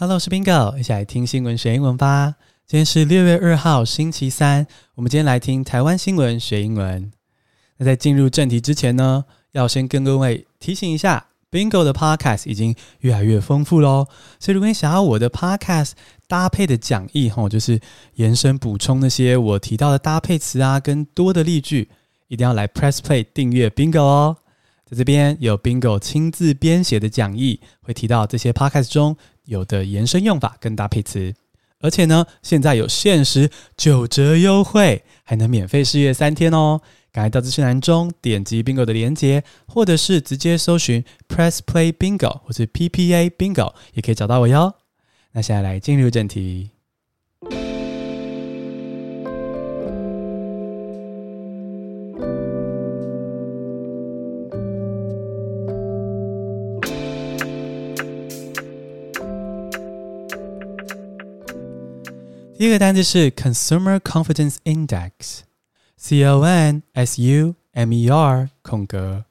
[0.00, 2.36] Hello，我是 Bingo，一起来听新闻学英文吧。
[2.66, 4.66] 今天是六月二号，星期三。
[4.94, 7.12] 我们今天来听台湾新闻学英文。
[7.76, 14.06] 那在进入正题之前呢，要先跟各位提醒一下，Bingo 的 Podcast 已经越来越丰富喽。
[14.38, 15.90] 所以如果你想要我的 Podcast
[16.26, 17.78] 搭配的讲义，吼，就是
[18.14, 21.90] 延伸补充那些我提到的搭配词啊，跟多的例句，
[22.28, 24.38] 一定要来 Press Play 订阅 Bingo 哦。
[24.90, 29.16] 在这边有 Bingo 亲自编写的讲义，会提到这些 Podcast 中
[29.50, 31.34] 有的延伸用法跟搭配词，
[31.80, 36.80] 而且呢，现在有限时九折优惠，还能免费试阅三天哦！
[37.10, 44.74] 赶快到资讯栏中点击 Bingo 的连接，或者是直接搜寻 Press Play Bingo 或是 PPA Bingo，也可以找到我哟。
[45.32, 46.70] 那现在来进入正题。
[62.59, 69.25] 第一个单词是 Consumer Confidence Index，C O N S U M E R 空格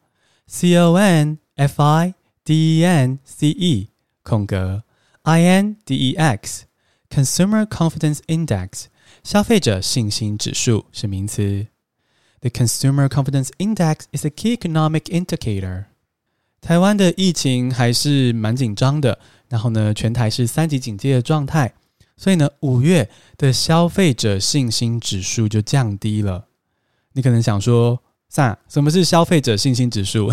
[0.46, 3.88] C O N F I D E N C E
[4.22, 4.84] 空格
[5.22, 6.64] I N D E X
[7.08, 8.84] Consumer Confidence Index
[9.22, 11.68] 消费者信心指数是名词。
[12.40, 15.86] The Consumer Confidence Index is a key economic indicator。
[16.60, 21.72] 台湾的疫情还是蛮紧张的，然后呢，全台是三级警戒的状态。
[22.19, 26.47] 所以呢，五月的消费者信心指数就降低了。
[27.13, 28.59] 你可能想说，啥？
[28.67, 30.29] 什么是消费者信心指数？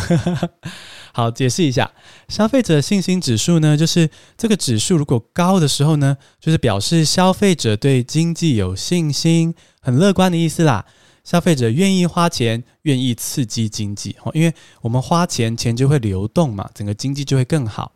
[1.15, 1.93] 好，解释一下，
[2.29, 10.85] 消费者信心指数呢，就是这个指数如果高的时候呢，就是表示消费者对经济有信心，很乐观的意思啦。
[11.23, 17.93] 消费者愿意花钱，愿意刺激经济，因为我们花钱，钱就会流动嘛，整个经济就会更好。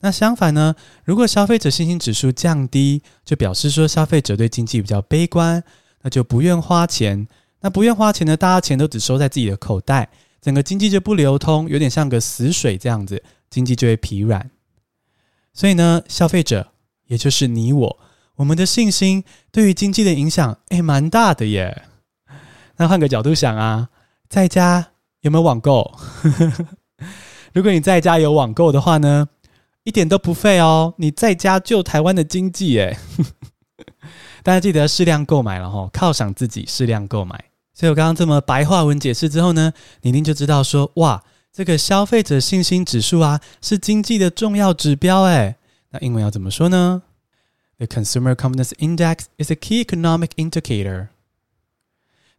[0.00, 5.62] 那相反呢，如果消费者信心指数降低，就表示说消费者对经济比较悲观，
[6.02, 7.26] 那就不愿花钱。
[7.60, 10.08] 那不愿花钱呢，大家钱都只收在自己的口袋，
[10.40, 14.48] 整个经济就不流通，有点像个死水这样子，经济就会疲软。
[15.52, 16.68] 所以呢，消费者
[17.06, 17.98] 也就是你我，
[18.36, 21.82] 我们的信心对于经济的影响，诶，蛮大的耶。
[22.76, 23.88] 那换个角度想啊，
[24.28, 24.90] 在家
[25.22, 25.98] 有没有网购？
[27.52, 29.28] 如果你在家有网购的话呢？
[29.88, 30.92] 一点都不废哦！
[30.98, 32.94] 你在家救台湾的经济，诶。
[34.42, 37.42] 大家记得适量购买了哈，犒赏自己，适量购买。
[37.72, 39.72] 所以我刚刚这么白话文解释之后呢，
[40.02, 45.56] 你一定就知道说，哇，这个消费者信心指数啊，是经济的重要指标诶。
[45.88, 47.00] 那英文要怎么说呢
[47.78, 51.08] ？The Consumer Confidence Index is a key economic indicator.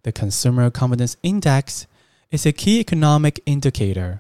[0.04, 1.86] The Consumer Confidence Index
[2.30, 4.20] is a key economic indicator.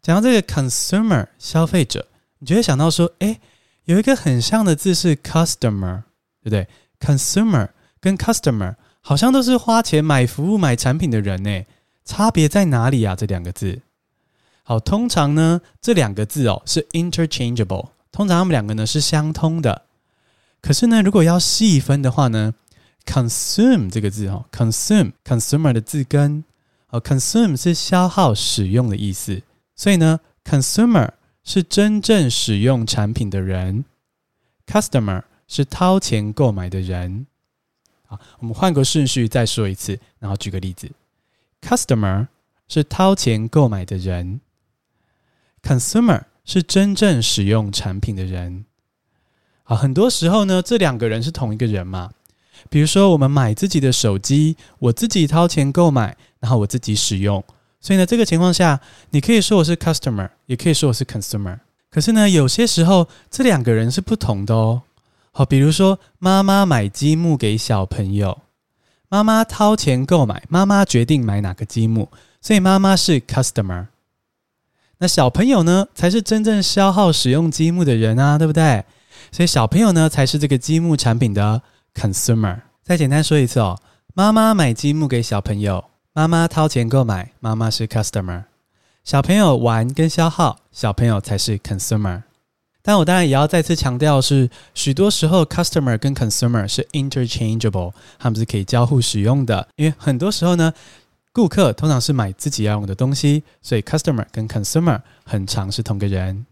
[0.00, 2.06] 讲到这个 consumer 消费者。
[2.40, 3.38] 你就会想到说，诶，
[3.84, 6.02] 有一个很像的字是 customer，
[6.42, 6.66] 对不对
[6.98, 7.68] ？consumer
[8.00, 11.64] 跟 customer 好像都是花钱买服务、买产品的人呢，
[12.04, 13.14] 差别在哪里啊？
[13.14, 13.82] 这两个字，
[14.62, 19.82] 好，通常呢，这两个字哦是 interchangeable，通常他们两个呢是相通的。
[20.62, 22.54] 可是呢，如果要细分的话呢
[23.04, 26.44] ，consume 这个字哦，consume consumer 的字根
[26.88, 29.42] 哦，consume 是消耗、使用的意思，
[29.76, 31.10] 所以呢，consumer。
[31.50, 33.84] 是真正使用产品的人
[34.68, 37.26] ，customer 是掏钱购买的人。
[38.06, 40.88] 好，我们换个顺序再说一次，然后举个例子
[41.60, 42.28] ：customer
[42.68, 44.40] 是掏钱购买的人
[45.60, 48.64] ，consumer 是真正使用产品的人。
[49.64, 52.12] 好，很多时候呢，这两个人是同一个人嘛。
[52.68, 57.42] 比如说，我们买自己的手机，我自己掏钱购买，然后我自己使用。
[57.80, 58.78] 所以呢，这个情况下，
[59.10, 61.58] 你可以说我是 customer，也可以说我是 consumer。
[61.90, 64.82] 可是呢，有些时候这两个人是不同的哦。
[65.32, 68.42] 好，比如说妈妈买积木给小朋友，
[69.08, 72.08] 妈妈掏钱购买，妈妈决定买哪个积木，
[72.42, 73.86] 所以妈妈是 customer。
[74.98, 78.84] 那小朋友呢，才是真正消耗使用积木的人啊，对不对？
[79.32, 81.62] 所以小朋友呢，才是这个积木产品的
[81.94, 82.60] consumer。
[82.84, 83.80] 再简单说一次哦，
[84.12, 85.82] 妈妈买积木给小朋友。
[86.20, 88.42] 妈妈掏钱购买，妈妈是 customer；
[89.02, 92.24] 小朋友玩跟消耗，小朋友才是 consumer。
[92.82, 99.66] 但我当然也要再次强调是，许多时候 customer 跟 consumer 是 interchangeable，他们是可以交互使用的。
[99.76, 100.74] 因为很多时候呢，
[101.32, 106.44] 顾客通常是买自己要用的东西，所以 customer 跟 consumer 很常是同个人。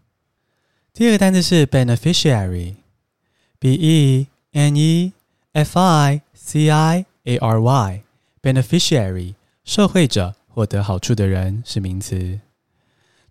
[0.95, 5.13] 第二个单词是 beneficiary，b e n e
[5.53, 9.35] f i c i a r y，beneficiary。
[9.69, 12.39] 受惠者，获得好处的人是名词。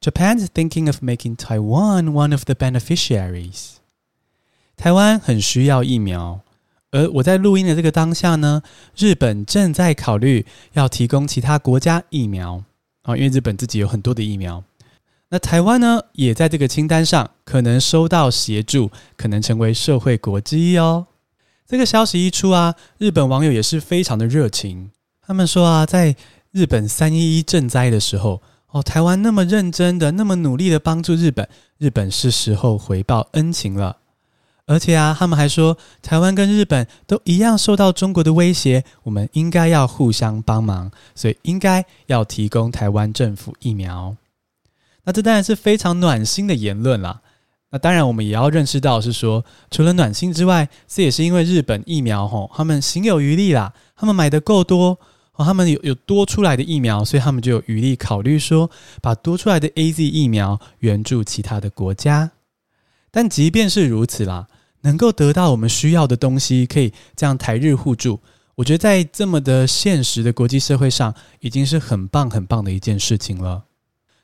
[0.00, 3.78] Japan is thinking of making Taiwan one of the beneficiaries.
[4.76, 6.42] 台湾很需要疫苗，
[6.92, 8.62] 而我在录音的这个当下呢，
[8.96, 12.62] 日本正在考虑要提供其他国家疫苗
[13.02, 14.62] 啊，因为日本自己有很多的疫苗。
[15.30, 21.08] 那台湾呢，也在这个清单上，可能收到协助，可能成为社会国之一哦。
[21.66, 24.92] 这个消息一出啊，日本网友也是非常的热情。
[25.28, 26.16] 他们说啊，在
[26.52, 28.40] 日本三一一赈灾的时候，
[28.70, 31.46] 哦，台湾那么认真的、那么努力的帮助日本，
[31.76, 33.98] 日本是时候回报恩情了。
[34.64, 44.16] 而且啊，他们还说，台湾跟日本都一样受到中国的威胁，我们应该要互相帮忙，所以应该要提供台湾政府疫苗。
[45.04, 47.20] 那这当然是非常暖心的言论啦。
[47.70, 54.98] 那当然，我们也要认识到是说，除了暖心之外，这也是因为日本疫苗吼，他们行有余力啦，他们买的够多，
[55.38, 58.68] 哦，他们有有多出来的疫苗，所以他们就有余力考虑说，
[59.00, 62.32] 把多出来的 AZ 疫苗援助其他的国家。
[63.12, 64.48] 但即便是如此啦，
[64.80, 68.18] 能够得到我们需要的东西，可以这样台日互助，
[68.56, 73.62] 我觉得在这么的现实的国际社会上，已经是很棒很棒的一件事情了。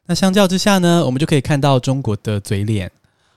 [0.07, 2.91] 那相较之下呢，我们就可以看到中国的嘴脸。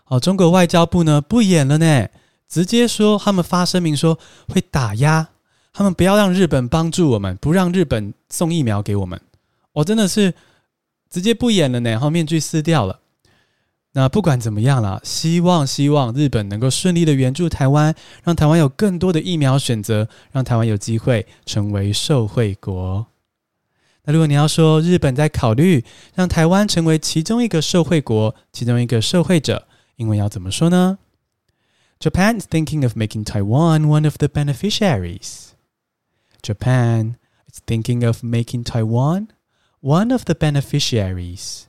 [0.06, 2.08] 哦，中国外交部呢不演了呢，
[2.50, 5.30] 直接说他们发声明说会打压，
[5.78, 9.22] 他们不要让日本帮助我们，不让日本送疫苗给我们。
[9.74, 10.34] 我、真的是
[11.08, 13.00] 直接不演了呢，然后面具撕掉了。
[13.92, 17.94] 那不管怎么样啦，希望希望日本能够顺利的援助台湾，
[18.24, 23.06] 让台湾有更多的疫苗选择，让台湾有机会成为受惠国。
[24.06, 25.86] 那如果你要说日本在考虑
[26.16, 30.98] 让台湾成为其中一个受惠国，其中一个受惠者，英文要怎么说呢
[32.00, 35.50] ？Japan is thinking of making Taiwan one of the beneficiaries.
[36.48, 37.16] Japan
[37.52, 39.28] is thinking of making Taiwan
[39.82, 41.64] one of the beneficiaries.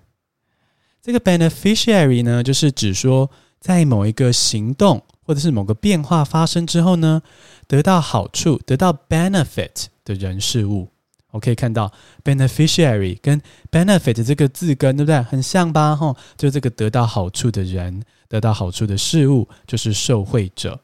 [1.02, 3.28] 这个 beneficiary 呢，就是指说
[3.58, 7.22] 在某一个行动或者是某个变化发生之后呢，
[7.66, 10.88] 得到好处、得到 benefit 的人事物。
[11.30, 11.92] 我可以看到
[12.24, 15.20] beneficiary 跟 benefit 这个字根对不对？
[15.22, 15.94] 很像吧？
[15.96, 20.80] 吼，就这个得到好处的人，得到好处的事物，就是受惠者。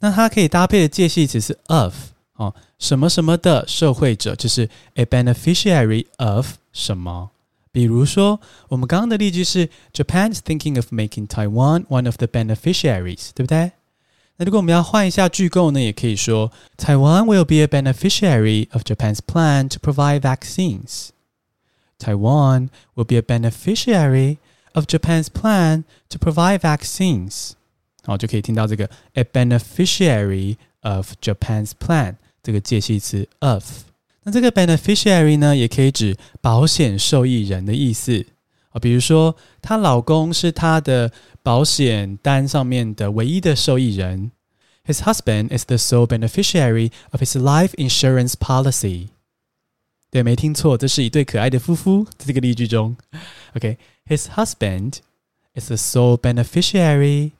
[0.00, 1.94] 那它可以搭配的介系词是 of
[2.34, 7.31] 哦，什么什么的受惠者，就是 a beneficiary of 什么。
[7.71, 13.71] 比如说，我们刚刚的例句是 Japan is thinking of making Taiwan one of the beneficiaries，对不对？
[14.37, 21.09] 那如果我们要换一下句构呢，也可以说 Taiwan will be a beneficiary of Japan's plan to provide vaccines.
[21.99, 24.37] Taiwan will be a beneficiary
[24.73, 27.51] of Japan's plan to provide vaccines.
[28.03, 32.15] 好，就可以听到这个 a beneficiary of Japan's plan
[32.45, 33.63] 这个介系词 of。
[34.23, 38.25] 那这个 beneficiary 呢，也可以指保险受益人的意思
[38.69, 41.11] 啊，比如说她老公是她的。
[41.43, 44.29] 保险单上面的唯一的受益人，
[44.85, 49.07] His husband is the sole beneficiary of his life insurance policy。
[50.11, 52.95] 对，没听错，这是一对可爱的夫妇，在这个例句中。
[53.55, 54.97] OK，His husband
[55.55, 57.31] is the sole beneficiary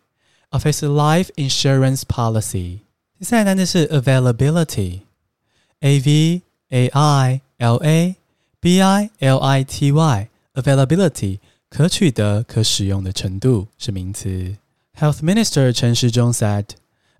[0.50, 2.79] of his life insurance policy。
[3.18, 8.15] 第三个单词是 availability，A V A I L A
[8.59, 11.39] B I L I T Y，availability。
[11.71, 14.57] 可取得、可使用的程度是名词。
[15.00, 16.65] Health Minister 陈时中 said,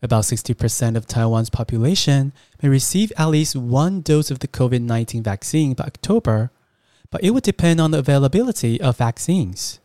[0.02, 5.74] about 60% of Taiwan's population may receive at least one dose of the COVID-19 vaccine
[5.74, 6.50] by October,
[7.10, 9.80] but it would depend on the availability of vaccines.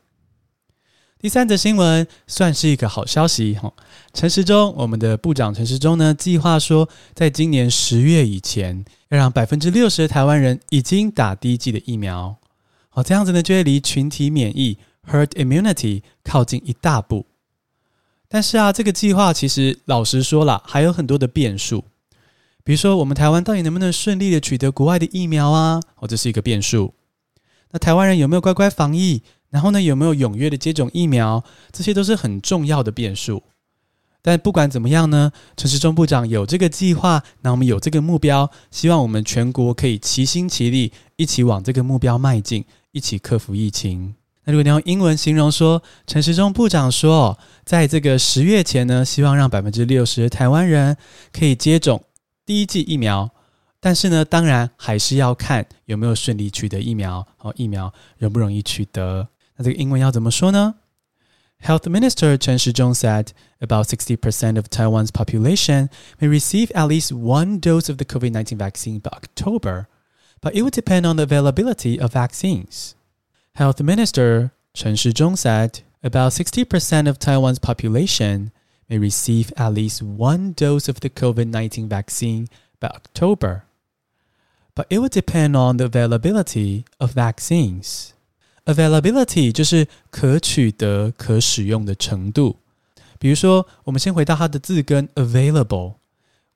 [1.22, 3.72] 第三则新闻算是一个好消息哈。
[4.12, 12.36] 陈时中，我们的部长陈时中呢，计划说，在今年十月以前，要让百分之六十的台湾人已经打第一剂的疫苗。
[12.90, 14.80] 好，这样子呢，就会离群体免疫
[15.12, 17.28] （herd immunity） 靠近一大步。
[18.28, 21.86] 但是啊，这个计划其实老实说了，还有很多的变数。
[22.64, 25.80] 比如说，我们台湾到底能不能顺利的取得国外的疫苗啊？
[25.98, 26.96] 哦，这是一个变数。
[27.70, 29.22] 那台湾人有没有乖乖防疫？
[29.52, 31.44] 然后呢，有没有踊跃的接种疫苗？
[31.72, 33.44] 这些都是很重要的变数。
[34.24, 42.66] 但不管怎么样呢，陈时中部长有这个计划，那我们有这个目标，希望我们全国可以齐心齐力，一起往这个目标迈进。
[42.94, 44.16] 一起克服疫情。
[44.44, 50.98] 那如果你用英文形容说，陈时中部长说，在这个十月前呢，希望让百分之六十台湾人
[51.32, 52.04] 可以接种
[52.46, 53.32] 第一剂疫苗。
[53.80, 59.30] 但是呢，当然还是要看有没有顺利取得疫苗，哦，疫苗容不容易取得。
[59.61, 60.77] 那这个英文要怎么说呢？
[61.63, 63.29] Health Minister 陈时中 said
[63.61, 68.59] about sixty percent of Taiwan's population may receive at least one dose of the COVID-19
[68.59, 69.87] vaccine by October.
[70.43, 72.95] But it would depend on the availability of vaccines.
[73.55, 78.53] Health Minister Chen Shizhong said about 60% of Taiwan's population
[78.89, 83.65] may receive at least one dose of the COVID-19 vaccine by October,
[84.75, 88.13] but it would depend on the availability of vaccines.
[88.66, 92.58] Availability 就是可取得、可使用的程度。
[93.20, 95.96] 比如说，我们先回到它的字根 available。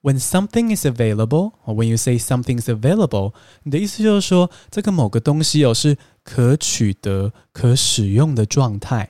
[0.02, 3.34] When something is available, or when you say something is available，
[3.64, 9.10] 你的意思就是说，这个某个东西哦是可取得、可使用的状态。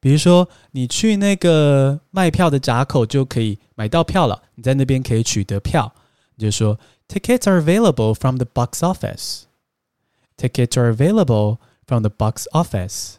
[0.00, 5.94] 比如说，你去那个卖票的闸口就可以买到票了，你在那边可以取得票，
[6.34, 9.42] 你就说 Tickets are available from the box office.
[10.36, 13.14] Tickets are available from the box office。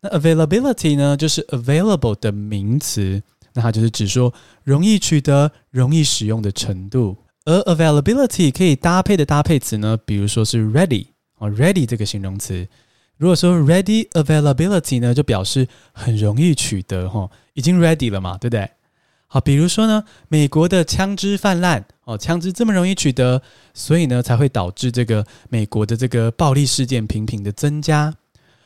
[0.00, 3.22] 那 availability 呢，就是 available 的名词。
[3.52, 4.32] 那它就是指说
[4.62, 11.08] 容易取得、容易使用的程度，而 availability 可以搭配的搭配词呢，比如说是 ready
[11.38, 12.68] 哦，ready 这个形容词。
[13.16, 18.70] 如果说 ready availability 呢，就表示很容易取得哈，已经 ready 了嘛，对不对？
[19.32, 23.40] 好，比如说呢，美国的枪支泛滥哦，枪支这么容易取得，
[23.72, 28.12] 所以呢才会导致这个美国的这个暴力事件频频的增加。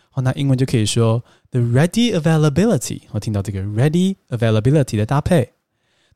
[0.09, 3.03] 好，那英文就可以说 the ready availability。
[3.11, 5.53] 我听到这个 ready availability 的搭配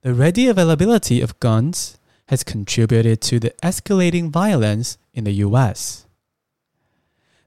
[0.00, 1.96] ，the ready availability of guns
[2.28, 6.04] has contributed to the escalating violence in the U.S.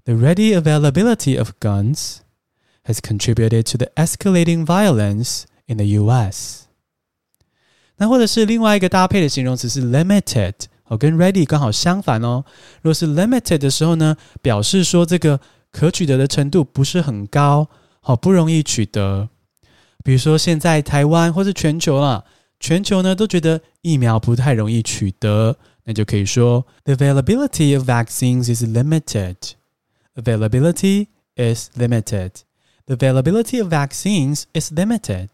[0.05, 2.19] The ready availability of guns
[2.83, 6.67] has contributed to the escalating violence in the U.S.
[8.00, 10.54] 那或者是另外一个搭配的形容词是 limited，
[10.86, 12.44] 哦，跟 ready 刚好相反哦。
[12.82, 15.40] 如果是 limited 的时候呢，表示说这个。
[15.72, 17.68] 可取得的程度不是很高，
[18.00, 19.28] 好不容易取得。
[20.02, 22.24] 比如说现在台湾或是全球啦，
[22.58, 29.36] 全球呢都觉得疫苗不太容易取得，那就可以说 The availability of vaccines is limited.
[30.14, 32.30] Availability is limited.
[32.86, 35.28] The availability of vaccines is limited.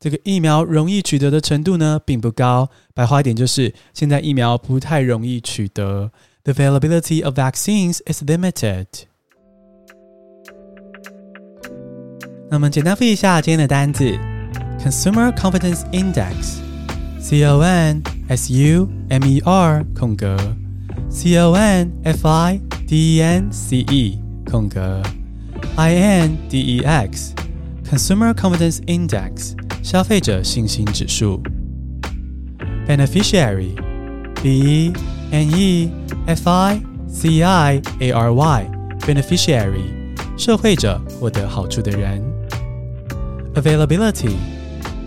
[0.00, 6.10] 这个疫苗容易取得的程度呢并不高，白话一点就是现在疫苗不太容易取得。
[6.42, 8.86] The availability of vaccines is limited.
[12.50, 14.18] 那我们简单复习一下今天的单字：
[14.80, 20.36] Consumer Confidence Index，C O N S U M E R 空格
[21.08, 24.18] C O N F I D E N C E
[24.50, 25.00] 空格
[25.76, 29.54] I N D E X，Consumer Confidence Index
[29.87, 31.41] 消费者信心指数。
[32.85, 34.93] Beneficiary，B E
[35.31, 35.89] N E
[36.25, 39.85] F I C I A R Y，Beneficiary
[40.37, 42.21] 受惠者获得好处的人。
[43.55, 44.33] Availability,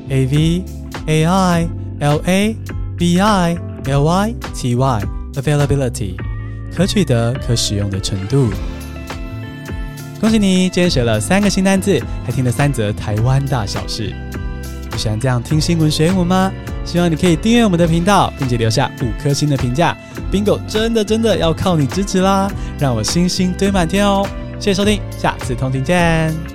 [0.08, 0.64] A V
[1.08, 1.68] A I
[1.98, 2.56] L A
[2.96, 5.02] B I L Y T Y,
[5.34, 6.14] availability，
[6.74, 8.48] 可取得、可使用的程度。
[10.18, 14.14] 恭喜你，今天学了三个新单字，还听了三则台湾大小事。
[14.92, 16.52] 你喜欢这样听新闻学英文吗？
[16.84, 19.96] 希望你可以订阅我们的频道，并且留下五颗星的评价。
[20.32, 24.26] Bingo 真的真的要靠你支持啦，让我星星堆满天哦！
[24.58, 26.49] 谢谢收听，下次通勤见。